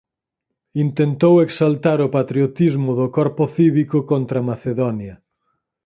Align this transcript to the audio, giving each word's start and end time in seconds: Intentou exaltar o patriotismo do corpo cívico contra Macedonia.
Intentou 0.85 1.35
exaltar 1.45 1.99
o 2.07 2.11
patriotismo 2.17 2.91
do 2.99 3.07
corpo 3.17 3.43
cívico 3.55 3.97
contra 4.11 4.39
Macedonia. 4.49 5.15